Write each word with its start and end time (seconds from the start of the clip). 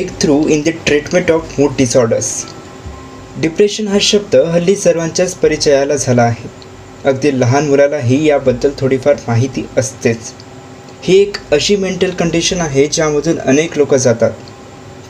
Breakthrough 0.20 0.48
in 0.48 0.62
the 0.62 0.68
treatment 0.86 1.30
of 1.30 1.58
mood 1.58 1.70
disorders 1.78 2.44
depression 3.38 3.88
हा 3.88 3.98
शब्द 4.00 4.36
हल्ली 4.36 4.76
सर्वांच्याच 4.76 5.34
परिचयाला 5.34 5.96
झाला 5.96 6.22
आहे. 6.22 6.48
अगदी 7.04 7.40
लहान 7.40 7.68
मुलालाही 7.68 8.28
याबद्दल 8.28 8.70
थोडीफार 8.78 9.16
माहिती 9.28 9.66
असतेच. 9.76 10.18
ही 11.02 11.18
एक 11.18 11.36
अशी 11.52 11.76
मेंटल 11.76 12.10
कंडिशन 12.10 12.60
आहे 12.60 12.86
ज्यामधून 12.86 13.38
अनेक 13.38 13.78
लोक 13.78 13.94
जातात. 13.94 14.30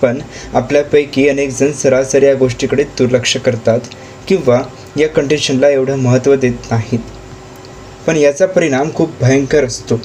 पण 0.03 0.19
आपल्यापैकी 0.55 1.29
अनेक 1.29 1.51
जण 1.51 1.73
सरासरी 1.73 2.27
या 2.27 2.35
गोष्टीकडे 2.35 2.85
दुर्लक्ष 2.85 3.37
करतात 3.37 3.81
किंवा 4.29 4.63
या 4.97 5.09
कंडिशनला 5.09 5.69
एवढं 5.69 5.97
महत्त्व 5.97 6.35
देत 6.35 6.71
नाहीत. 6.71 7.01
पण 8.07 8.17
याचा 8.17 8.47
परिणाम 8.47 8.89
खूप 8.95 9.11
भयंकर 9.21 9.65
असतो. 9.65 10.01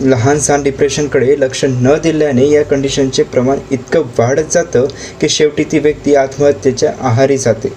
लहान 0.00 0.38
सहान 0.38 0.62
डिप्रेशनकडे 0.62 1.34
लक्ष 1.40 1.64
न 1.64 1.94
दिल्याने 2.02 2.48
या 2.50 2.62
कंडिशनचे 2.64 3.22
प्रमाण 3.22 3.58
इतकं 3.70 4.02
वाढत 4.18 4.50
जातं 4.50 4.86
की 5.20 5.28
शेवटी 5.28 5.64
ती 5.64 5.78
व्यक्ती 5.78 6.14
आत्महत्येच्या 6.14 6.92
आहारी 7.00 7.36
जाते. 7.38 7.68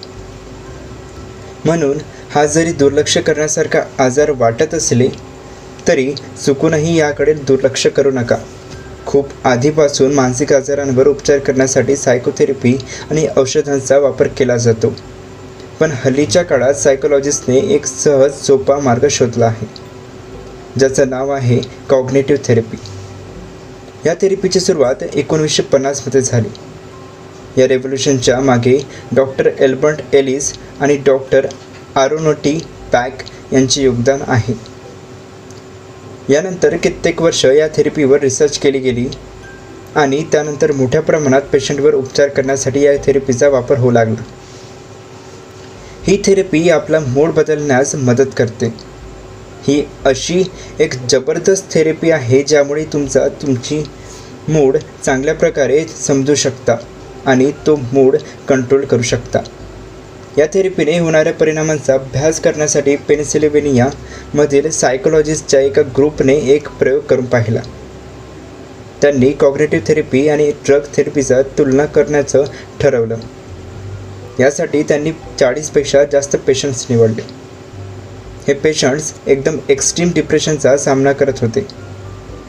म्हणून 1.64 1.98
हा 2.30 2.44
जरी 2.46 2.72
दुर्लक्ष 2.72 3.18
करण्यासारखा 3.18 3.80
आजार 4.04 4.30
वाटत 4.30 4.74
असले 4.74 5.08
तरी 5.88 6.12
चुकूनही 6.44 6.98
याकडे 6.98 7.34
दुर्लक्ष 7.34 7.86
करू 7.86 8.10
नका. 8.10 8.36
खूप 9.06 9.28
आधीपासून 9.44 10.14
मानसिक 10.14 10.52
आजारांवर 10.52 11.08
उपचार 11.08 11.38
करण्यासाठी 11.38 11.96
सायकोथेरपी 11.96 12.76
आणि 13.10 13.26
औषधांचा 13.36 13.98
वापर 13.98 14.26
केला 14.28 14.56
जातो. 14.56 14.94
पण 15.80 15.90
हल्लीच्या 16.04 16.42
काळात 16.42 16.74
सायकोलॉजिस्टने 16.74 17.58
एक 17.74 17.86
सहज 17.86 18.32
सोपा 18.46 18.78
मार्ग 18.78 19.06
शोधला 19.10 19.46
आहे. 19.46 19.66
ज्याचं 20.78 21.10
नाव 21.10 21.30
आहे 21.30 21.60
कॉग्नेटिव्ह 21.88 22.40
थेरपी. 22.46 22.76
या 24.06 24.14
थेरपीची 24.14 24.60
सुरुवात 24.60 25.02
एकोणीसशे 25.14 25.62
पन्नासमध्ये 25.62 26.20
झाली. 26.20 26.48
या 27.60 27.68
रेव्होल्युशनच्या 27.68 28.40
मागे 28.40 28.86
डॉक्टर 29.12 29.48
एल्बर्ट 29.58 30.14
एलिस 30.14 30.52
आणि 30.80 30.96
डॉक्टर 30.96 31.46
आरोनोटी 31.94 32.64
पॅक 32.92 33.18
यांचे 33.52 33.82
योगदान 33.82 34.22
आहे. 34.26 34.54
यानंतर 36.28 36.76
कित्येक 36.76 37.22
वर्ष 37.22 37.44
या 37.44 37.68
थेरपीवर 37.68 38.20
रिसर्च 38.20 38.58
केली 38.58 38.78
गेली 38.78 39.08
आणि 39.94 40.24
त्यानंतर 40.32 40.72
मोठ्या 40.72 41.02
प्रमाणात 41.02 41.42
पेशंटवर 41.42 41.94
उपचार 41.94 42.28
करण्यासाठी 42.28 42.82
या 42.82 42.96
थेरपीचा 42.96 43.48
वापर 43.48 43.78
होऊ 43.78 43.90
लागला. 43.90 44.22
ही 46.02 46.22
थेरपी 46.24 46.70
आपला 46.70 47.00
मूड 47.00 47.30
बदलण्यास 47.30 47.94
मदत 47.94 48.30
करते. 48.36 48.87
ही 49.68 49.84
अशी 50.04 50.44
एक 50.80 50.94
जबरदस्त 51.10 51.74
थेरपी 51.74 52.10
आहे 52.10 52.42
ज्यामुळे 52.42 52.84
तुमचा 52.84 53.28
तुमची 53.28 53.84
मूड 54.48 54.76
चांगल्या 55.04 55.34
प्रकारे 55.34 55.84
समजू 55.84 56.34
शकता 56.34 56.76
आणि 57.26 57.52
तो 57.66 57.76
मूड 57.76 58.16
कंट्रोल 58.48 58.84
करू 58.84 59.02
शकता. 59.02 59.38
या 60.38 60.46
थेरपीने 60.46 60.98
होणाऱ्या 60.98 61.32
परिणामांचा 61.32 61.94
अभ्यास 61.94 62.40
करण्यासाठी 62.40 62.96
पेन्सिलिव्हेनियामधील 62.96 64.70
सायकोलॉजिस्टच्या 64.70 65.60
एका 65.60 65.82
ग्रुपने 65.82 66.34
एक 66.34 66.68
प्रयोग 66.68 67.00
करून 67.00 67.24
पाहिला. 67.24 67.60
त्यांनी 69.02 69.32
कॉग्नेटिव्ह 69.32 69.84
थेरपी 69.88 70.28
आणि 70.28 70.50
ड्रग 70.50 70.80
थेरपीचा 70.96 71.42
तुलना 71.42 71.86
करण्याचं 71.86 72.44
ठरवलं. 72.80 73.16
यासाठी 74.40 74.82
त्यांनी 74.82 75.12
चाळीसपेक्षा 75.40 76.04
जास्त 76.04 76.36
पेशंट्स 76.36 76.86
निवडले. 76.90 77.37
हे 78.48 78.54
पेशंट्स 78.54 79.12
एकदम 79.26 79.56
एक्स्ट्रीम 79.70 80.10
डिप्रेशनचा 80.14 80.76
सामना 80.76 81.12
करत 81.12 81.40
होते. 81.40 81.60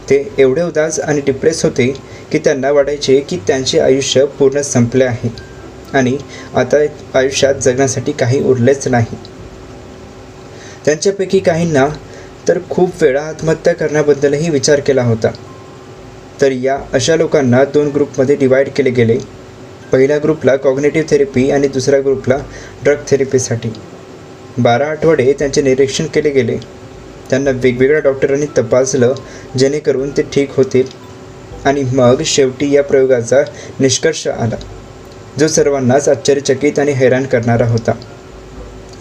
ते 0.10 0.30
एवढे 0.38 0.62
उदास 0.62 1.00
आणि 1.00 1.22
डिप्रेस 1.22 1.64
होते 1.66 1.88
की 2.32 2.38
त्यांना 2.38 2.72
वाटायचे 2.72 3.20
की 3.20 3.38
त्यांचे 3.38 3.80
आयुष्य 3.80 4.26
पूर्ण 4.26 4.62
संपले 4.62 5.04
आहे 5.04 5.30
आणि 5.94 6.18
आता 6.56 6.78
आयुष्यात 7.14 7.56
जगण्यासाठी 7.56 8.12
काही 8.12 8.42
उरलेच 8.44 8.88
नाही. 8.88 9.18
त्यांच्यापैकी 10.86 11.40
काहींना 11.40 11.88
तर 12.48 12.60
खूप 12.70 12.90
वेळा 13.02 13.22
आत्महत्या 13.22 13.74
करण्याबद्दलही 13.74 14.50
विचार 14.50 14.80
केला 14.80 15.04
होता. 15.04 15.32
तर 16.42 16.52
या 16.52 16.80
अशा 16.94 17.16
लोकांना 17.16 17.64
दोन 17.64 17.88
ग्रुपमध्ये 17.88 18.36
डिवाईड 18.36 18.70
केले 18.70 18.90
गेले. 18.90 19.18
पहिल्या 19.92 20.18
ग्रुपला 20.18 20.56
कॉग्नेटिव्ह 20.56 21.08
थेरपी 21.10 21.52
आणि 21.52 21.68
दुसऱ्या 21.68 22.00
ग्रुपला 22.00 22.38
ड्रग 22.84 22.98
थेरपीसाठी 23.08 23.70
बारा 24.58 24.88
आठवडे 24.88 25.34
त्यांचे 25.40 25.62
निरीक्षण 25.62 26.06
केले 26.06 26.30
गेले. 26.30 26.58
त्यांना 27.30 27.52
वेगवेगळ्या 27.52 28.00
डॉक्टरांनी 28.00 28.46
तपासलं 28.58 29.14
जेणेकरून 29.58 30.10
ते 30.10 30.22
ठीक 30.34 30.52
होतील. 30.52 30.88
आणि 31.66 31.84
मग 31.84 32.22
शेवटी 32.26 32.72
या 32.72 32.84
प्रयोगाचा 32.84 33.42
निष्कर्ष 33.80 34.28
आला 34.28 34.56
जो 35.40 35.48
सर्वांनाच 35.48 36.08
आश्चर्यचकित 36.10 36.80
आणि 36.80 36.92
हैराण 36.92 37.24
करणारा 37.24 37.66
होता. 37.66 37.94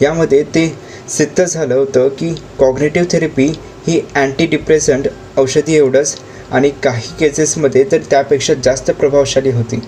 यामध्ये 0.03 0.43
ते 0.55 0.67
सिद्ध 1.09 1.45
झालं 1.45 1.75
होतं 1.75 2.09
की 2.09 2.35
कॉग्नेटिव्ह 2.59 3.09
थेरपी 3.13 3.47
ही 3.87 4.01
अँटी 4.15 4.47
डिप्रेसंट 4.47 5.09
औषधी 5.37 5.77
एवढंच 5.77 6.17
आणि 6.51 6.71
काही 6.83 7.15
केसेसमध्ये 7.21 7.85
तर 7.93 7.99
त्यापेक्षा 8.11 8.55
जास्त 8.55 8.91
प्रभावशाली 8.91 9.51
होती. 9.51 9.81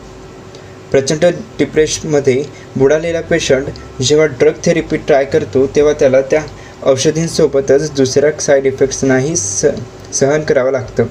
प्रचंड 0.91 1.25
डिप्रेशनमध्ये 1.59 2.43
बुडालेला 2.77 3.21
पेशंट 3.21 3.67
जेव्हा 4.03 4.27
ड्रग 4.27 4.55
थेरपी 4.65 4.97
ट्राय 4.97 5.25
करतो 5.25 5.67
तेव्हा 5.67 5.93
त्याला 6.01 6.21
त्या 6.21 6.43
औषधींसोबतच 6.83 7.91
दुसऱ्या 7.97 8.31
साईड 8.41 8.67
इफेक्ट्सनाही 8.67 9.37
स 9.37 9.67
सहन 10.15 10.43
करावं 10.43 10.73
लागतं. 10.73 11.07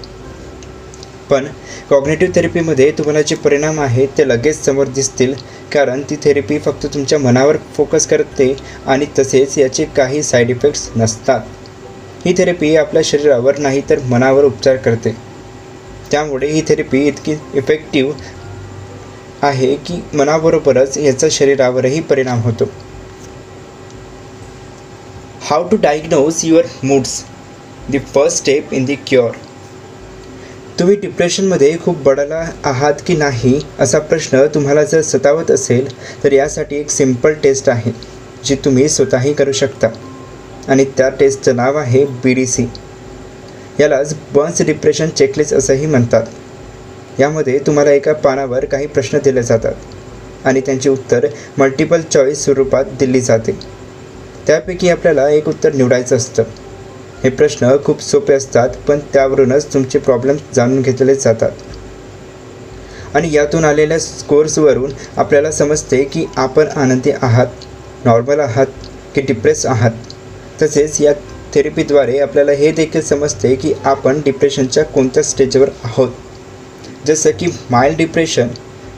पण 1.29 1.45
कॉग्नेटिव्ह 1.89 2.33
थेरपीमध्ये 2.35 2.89
तुम्हाला 2.91 3.21
जे 3.21 3.35
परिणाम 3.35 3.79
आहेत 3.79 4.07
ते 4.17 4.27
लगेच 4.27 4.63
समोर 4.65 4.87
दिसतील. 4.87 5.33
कारण 5.73 6.01
ती 6.09 6.15
थेरपी 6.15 6.57
फक्त 6.59 6.85
तुमच्या 6.93 7.19
मनावर 7.19 7.57
फोकस 7.75 8.07
करते 8.07 8.55
आणि 8.85 9.05
तसेच 9.19 9.57
याचे 9.57 9.85
काही 9.97 10.23
साईड 10.23 10.49
इफेक्ट्स 10.49 10.89
नसतात. 10.95 11.41
ही 12.25 12.33
थेरपी 12.37 12.75
आपल्या 12.75 13.01
शरीरावर 13.05 13.57
नाही 13.57 13.81
तर 13.89 13.99
मनावर 13.99 14.43
उपचार 14.43 14.75
करते. 14.75 15.15
त्यामुळे 16.11 16.47
ही 16.47 16.61
थेरपी 16.67 17.05
इतकी 17.07 17.35
इफेक्टिव्ह 17.53 18.13
आहे 19.43 19.75
की 19.87 20.01
मनाबरोबरच 20.13 20.97
याचा 20.97 21.27
शरीरावरही 21.31 21.99
परिणाम 22.01 22.41
होतो. 22.41 22.69
How 25.41 25.67
to 25.69 25.77
diagnose 25.81 26.39
your 26.45 26.65
moods 26.83 27.21
the 27.91 27.97
first 28.15 28.37
step 28.37 28.73
in 28.73 28.85
the 28.85 28.95
cure 29.07 29.37
तुम्ही 30.79 30.95
डिप्रेशनमध्ये 30.95 31.77
खूप 31.85 31.97
बडाला 32.03 32.43
आहात 32.63 33.01
की 33.07 33.15
नाही 33.15 33.59
असा 33.79 33.99
प्रश्न 33.99 34.45
तुम्हाला 34.53 34.83
जर 34.83 35.01
सतावत 35.01 35.51
असेल 35.51 35.87
तर 36.23 36.31
यासाठी 36.31 36.75
एक 36.75 36.89
सिंपल 36.89 37.33
टेस्ट 37.43 37.69
आहे 37.69 37.91
जी 38.45 38.55
तुम्ही 38.55 38.87
स्वतःही 38.89 39.33
करू 39.33 39.51
शकता. 39.51 39.87
आणि 40.67 40.85
त्या 40.97 41.09
टेस्टचं 41.09 41.55
नाव 41.55 41.77
आहे 41.77 42.05
बी 42.23 42.33
डी 42.33 42.45
सी 42.45 42.65
यालाच 43.79 44.13
बर्न्स 44.33 44.61
डिप्रेशन 44.61 45.09
चेकलिस्ट 45.09 45.53
असंही 45.53 45.85
म्हणतात. 45.85 46.23
यामध्ये 47.19 47.57
तुम्हाला 47.59 47.91
एका 47.91 48.13
पानावर 48.13 48.65
काही 48.65 48.87
प्रश्न 48.87 49.17
दिले 49.23 49.43
जातात 49.43 50.45
आणि 50.45 50.61
त्यांची 50.61 50.89
उत्तर 50.89 51.25
मल्टिपल 51.57 52.01
चॉईस 52.01 52.43
स्वरूपात 52.43 52.85
दिली 52.99 53.21
जाते. 53.21 53.51
त्यापैकी 54.47 54.89
आपल्याला 54.89 55.29
एक 55.29 55.47
उत्तर 55.47 55.73
निवडायचं 55.73 56.15
असतं. 56.17 56.43
हे 57.23 57.29
प्रश्न 57.29 57.75
खूप 57.85 58.01
सोपे 58.01 58.33
असतात 58.33 58.69
पण 58.87 58.99
त्यावरूनच 59.13 59.73
तुमचे 59.73 59.99
प्रॉब्लेम 59.99 60.37
जाणून 60.55 60.81
घेतले 60.81 61.15
जातात. 61.15 61.51
आणि 63.13 63.33
यातून 63.33 63.65
आलेल्या 63.65 63.99
स्कोर्सवरून 63.99 64.91
आपल्याला 65.17 65.51
समजते 65.51 66.03
की 66.03 66.25
आपण 66.37 66.67
आनंदी 66.67 67.11
आहात 67.11 67.47
नॉर्मल 68.05 68.39
आहात 68.39 68.67
की 69.15 69.21
डिप्रेस 69.21 69.65
आहात. 69.65 69.91
तसेच 70.61 71.01
या 71.01 71.13
थेरपीद्वारे 71.55 72.17
आपल्याला 72.19 72.51
हे 72.51 72.71
देखील 72.71 73.01
समजते 73.01 73.55
की 73.55 73.73
आपण 73.83 74.21
डिप्रेशनच्या 74.25 74.83
कोणत्या 74.85 75.23
स्टेजवर 75.23 75.69
आहोत. 75.83 76.09
जसं 77.09 77.31
की 77.39 77.47
माइल्ड 77.71 77.97
डिप्रेशन 77.97 78.47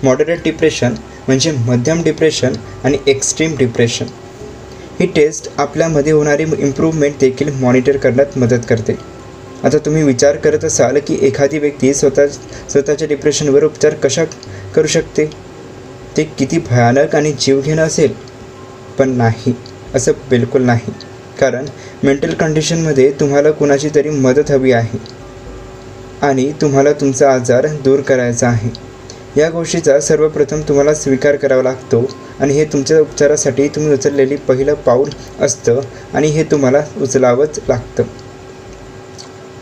मॉडरेट 0.04 0.40
डिप्रेशन 0.44 0.94
म्हणजे 1.28 1.52
मध्यम 1.52 2.02
डिप्रेशन 2.04 2.54
आणि 2.84 2.98
एक्स्ट्रीम 3.08 3.56
डिप्रेशन 3.58 4.06
ही 5.00 5.06
टेस्ट 5.08 5.50
आपल्यामध्ये 5.58 6.12
होणारी 6.14 6.44
इम्प्रूव्हमेंट 6.44 7.16
देखील 7.20 7.54
मॉनिटर 7.54 7.98
करण्यात 7.98 8.38
मदत 8.38 8.66
करते. 8.70 8.96
आता 9.64 9.78
तुम्ही 9.78 10.04
विचार 10.04 10.36
करत 10.36 10.64
असाल 10.66 10.98
की 11.08 11.18
एखादी 11.22 11.60
व्यक्ती 11.60 11.94
स्वतः 11.94 12.28
स्वतःच्या 12.70 13.08
डिप्रेशनवर 13.08 13.64
उपचार 13.64 13.94
कशा 13.94 14.24
करू 14.76 14.88
शकते? 14.88 15.26
ते 16.18 16.24
किती 16.40 16.58
भयानक 16.70 17.16
आणि 17.16 17.32
जीवघेणं 17.40 17.82
असेल? 17.82 18.14
पण 18.98 19.10
नाही 19.10 19.54
असं 19.96 20.12
बिलकुल 20.30 20.64
नाही. 20.64 20.94
कारण 21.40 21.66
मेंटल 22.04 22.34
कंडिशनमध्ये 22.34 23.12
तुम्हाला 23.12 23.52
कुणाची 23.52 23.90
तरी 23.96 24.10
मदत 24.10 24.52
हवी 24.52 24.72
आहे. 24.72 25.21
आणि 26.22 26.52
तुम्हाला 26.62 26.94
तुमचा 26.94 27.32
आजार 27.32 27.68
दूर 27.68 28.02
करायचा 28.02 28.48
आहे. 28.48 28.70
या 29.38 29.50
गोष्टीचा 29.50 30.00
सर्वप्रथम 30.00 30.62
तुम्हाला 30.62 30.94
स्वीकार 30.94 31.36
करावा 31.36 31.64
लागतो 31.64 32.10
आणि 32.40 32.54
हे 32.54 32.66
तुमच्या 32.66 33.00
उपचारासाठी 33.00 33.68
तुम्ही 33.68 33.94
उचललेली 33.94 34.36
पहिलं 34.36 34.74
पाऊल 34.74 35.10
असतं 35.42 35.80
आणि 36.14 36.28
हे 36.28 36.44
तुम्हाला 36.44 36.84
उचलावंच 37.02 37.60
लागतं. 37.70 38.04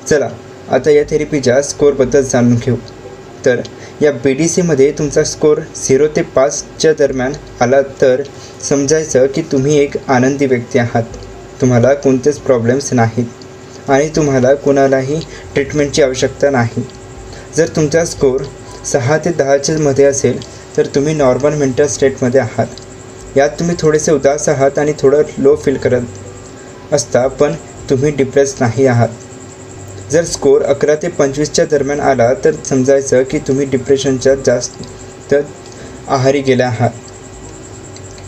चला 0.07 0.29
आता 0.69 0.91
या 0.91 1.03
थेरपीच्या 1.03 1.61
स्कोअरबद्दल 1.61 2.21
जाणून 2.21 2.55
घेऊ. 2.55 2.75
तर 3.45 3.61
या 4.01 4.11
बी 4.11 4.33
डी 4.33 4.47
सीमध्ये 4.47 4.91
तुमचा 4.91 5.23
स्कोर 5.23 5.59
झिरो 5.59 6.07
ते 6.07 6.21
पाचच्या 6.21 6.93
दरम्यान 6.93 7.33
आला 7.61 7.81
तर 7.81 8.21
समजायचं 8.69 9.27
की 9.27 9.41
तुम्ही 9.41 9.77
एक 9.79 9.95
आनंदी 10.07 10.45
व्यक्ती 10.45 10.79
आहात. 10.79 11.03
तुम्हाला 11.61 11.93
कोणतेच 11.93 12.39
प्रॉब्लेम्स 12.39 12.93
नाहीत. 12.93 13.25
आणि 13.89 14.09
तुम्हाला 14.15 14.53
कुणालाही 14.55 15.19
ट्रीटमेंटची 15.53 16.01
आवश्यकता 16.03 16.49
नाही. 16.49 16.83
जर 17.55 17.67
तुमचा 17.75 18.03
स्कोर 18.05 18.41
सहा 18.85 19.17
ते 19.17 19.31
दहाच्या 19.31 19.77
मध्ये 19.77 20.05
असेल 20.05 20.39
तर 20.77 20.87
तुम्ही 20.95 21.13
नॉर्मल 21.13 21.53
मेंटल 21.53 21.87
स्टेटमध्ये 21.87 22.39
आहात. 22.41 22.67
यात 23.37 23.49
तुम्ही 23.49 23.75
थोडेसे 23.79 24.11
उदास 24.11 24.47
आहात 24.49 24.79
आणि 24.79 24.93
थोडं 24.99 25.21
लो 25.37 25.55
फील 25.55 25.77
करत 25.77 26.93
असता 26.93 27.27
पण 27.29 27.53
तुम्ही 27.89 28.11
डिप्रेस 28.11 28.55
नाही 28.59 28.85
आहात. 28.87 29.09
जर 30.11 30.23
स्कोर 30.25 30.63
अकरा 30.63 30.95
ते 30.95 31.07
पंचवीसच्या 31.07 31.65
दरम्यान 31.65 31.99
आला 31.99 32.33
तर 32.43 32.55
समजायचं 32.65 33.23
की 33.23 33.39
तुम्ही 33.39 33.65
डिप्रेशनच्या 33.65 34.33
जास्त 34.35 35.33
आहारी 36.07 36.41
गेल्या 36.41 36.67
आहात 36.67 36.89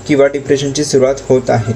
किंवा 0.07 0.28
डिप्रेशनची 0.28 0.84
सुरुवात 0.84 1.16
होत 1.30 1.50
आहे. 1.50 1.74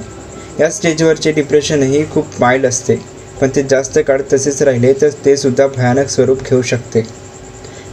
या 0.60 0.70
स्टेजवरचे 0.70 1.32
डिप्रेशनही 1.32 2.04
खूप 2.10 2.40
माइल्ड 2.40 2.66
असते. 2.66 2.94
पण 3.40 3.48
ते 3.56 3.62
जास्त 3.62 3.98
काळ 4.06 4.22
तसेच 4.32 4.62
राहिले 4.62 4.92
तर 4.92 5.10
ते 5.24 5.36
सुद्धा 5.36 5.66
भयानक 5.66 6.08
स्वरूप 6.08 6.42
घेऊ 6.42 6.62
शकते. 6.62 7.02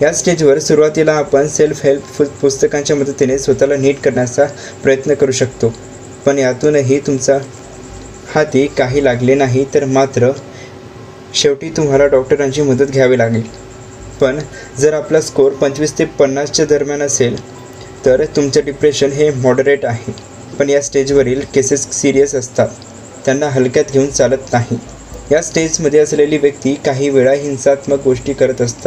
या 0.01 0.11
स्टेजवर 0.13 0.59
सुरुवातीला 0.59 1.13
आपण 1.13 1.47
सेल्फ 1.47 1.83
हेल्प 1.83 2.21
पुस्तकांच्या 2.41 2.95
मदतीने 2.95 3.37
स्वतःला 3.39 3.75
नीट 3.75 3.99
करण्याचा 3.99 4.45
प्रयत्न 4.83 5.13
करू 5.13 5.31
शकतो. 5.31 5.73
पण 6.25 6.37
यातूनही 6.39 6.99
तुमचा 6.99 7.37
हाती 8.35 8.65
काही 8.67 9.03
लागले 9.03 9.35
नाही 9.35 9.65
तर 9.73 9.85
मात्र 9.85 10.31
शेवटी 11.33 11.69
तुम्हाला 11.69 12.05
डॉक्टरांची 12.05 12.61
मदत 12.61 12.91
घ्यावी 12.91 13.17
लागेल. 13.17 13.43
पण 14.21 14.39
जर 14.79 14.93
आपला 14.93 15.21
स्कोअर 15.21 15.53
पंचवीस 15.53 15.97
ते 15.99 16.05
पन्नासच्या 16.19 16.65
दरम्यान 16.65 17.01
असेल 17.01 17.35
तर 18.05 18.23
तुमचं 18.35 18.65
डिप्रेशन 18.65 19.11
हे 19.11 19.29
मॉडरेट 19.31 19.85
आहे. 19.85 20.13
पण 20.59 20.69
या 20.69 20.81
स्टेजवरील 20.81 21.41
केसेस 21.53 21.87
सिरियस 21.91 22.35
असतात. 22.35 22.67
त्यांना 23.25 23.49
हलक्यात 23.49 23.91
घेऊन 23.93 24.09
चालत 24.09 24.51
नाही. 24.53 24.77
या 25.31 25.41
स्टेजमध्ये 25.41 25.99
असलेली 25.99 26.37
व्यक्ती 26.37 26.73
काही 26.85 27.09
वेळा 27.09 27.33
हिंसात्मक 27.33 27.99
गोष्टी 28.03 28.33
करत 28.33 28.61
असतात. 28.61 28.81